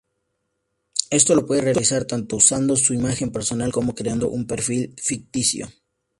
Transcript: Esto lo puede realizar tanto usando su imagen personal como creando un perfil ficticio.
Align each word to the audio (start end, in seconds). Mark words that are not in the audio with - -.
Esto 1.11 1.35
lo 1.35 1.45
puede 1.45 1.61
realizar 1.61 2.05
tanto 2.05 2.35
usando 2.37 2.75
su 2.75 2.95
imagen 2.95 3.31
personal 3.31 3.71
como 3.71 3.93
creando 3.93 4.29
un 4.29 4.47
perfil 4.47 4.95
ficticio. 4.97 5.69